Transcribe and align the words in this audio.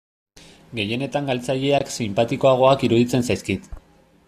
Gehienetan 0.79 1.27
galtzaileak 1.31 1.93
sinpatikoagoak 1.97 2.89
iruditzen 2.91 3.31
zaizkit. 3.31 3.73